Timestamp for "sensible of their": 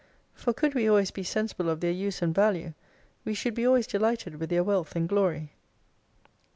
1.21-1.91